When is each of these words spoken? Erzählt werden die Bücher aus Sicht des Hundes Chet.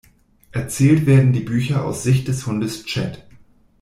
Erzählt 0.51 1.05
werden 1.05 1.31
die 1.31 1.41
Bücher 1.41 1.85
aus 1.85 2.01
Sicht 2.01 2.27
des 2.27 2.47
Hundes 2.47 2.85
Chet. 2.85 3.23